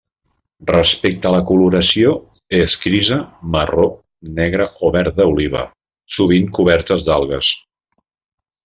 [0.69, 2.13] Respecte a la coloració,
[2.61, 3.19] és grisa,
[3.57, 3.85] marró,
[4.41, 5.63] negra, o verda oliva,
[6.17, 7.55] sovint cobertes d'algues.